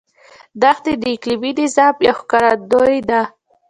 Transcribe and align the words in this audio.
دښتې 0.61 0.93
د 1.01 1.03
اقلیمي 1.15 1.51
نظام 1.59 1.95
یو 2.07 2.15
ښکارندوی 2.19 2.99
دی. 3.09 3.21